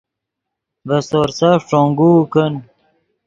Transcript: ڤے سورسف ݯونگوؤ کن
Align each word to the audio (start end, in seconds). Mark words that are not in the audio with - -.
ڤے 0.87 0.97
سورسف 1.09 1.61
ݯونگوؤ 1.69 2.19
کن 2.31 2.53